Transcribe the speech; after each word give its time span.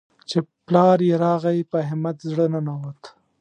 چې 0.29 0.37
پلار 0.65 0.97
يې 1.07 1.15
راغی؛ 1.23 1.59
په 1.71 1.77
احمد 1.85 2.17
زړه 2.31 2.45
ننوت. 2.53 3.01